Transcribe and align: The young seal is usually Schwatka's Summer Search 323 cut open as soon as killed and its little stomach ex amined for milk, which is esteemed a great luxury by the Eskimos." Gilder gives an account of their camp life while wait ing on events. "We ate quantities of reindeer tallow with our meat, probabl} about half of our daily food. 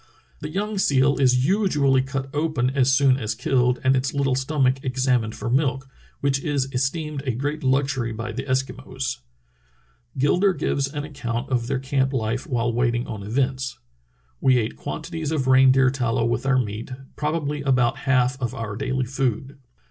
The 0.39 0.49
young 0.49 0.79
seal 0.79 1.19
is 1.19 1.45
usually 1.45 2.01
Schwatka's 2.01 2.11
Summer 2.11 2.23
Search 2.23 2.31
323 2.31 2.31
cut 2.31 2.37
open 2.41 2.69
as 2.71 2.91
soon 2.91 3.17
as 3.17 3.35
killed 3.35 3.79
and 3.83 3.95
its 3.95 4.15
little 4.15 4.33
stomach 4.33 4.77
ex 4.83 5.05
amined 5.05 5.35
for 5.35 5.47
milk, 5.47 5.87
which 6.21 6.39
is 6.43 6.67
esteemed 6.71 7.21
a 7.23 7.35
great 7.35 7.63
luxury 7.63 8.11
by 8.11 8.31
the 8.31 8.41
Eskimos." 8.45 9.19
Gilder 10.17 10.55
gives 10.55 10.87
an 10.91 11.03
account 11.03 11.51
of 11.51 11.67
their 11.67 11.77
camp 11.77 12.13
life 12.13 12.47
while 12.47 12.73
wait 12.73 12.95
ing 12.95 13.05
on 13.05 13.21
events. 13.21 13.77
"We 14.39 14.57
ate 14.57 14.75
quantities 14.75 15.31
of 15.31 15.45
reindeer 15.45 15.91
tallow 15.91 16.25
with 16.25 16.47
our 16.47 16.57
meat, 16.57 16.91
probabl} 17.15 17.63
about 17.63 17.97
half 18.09 18.41
of 18.41 18.55
our 18.55 18.75
daily 18.75 19.05
food. 19.05 19.59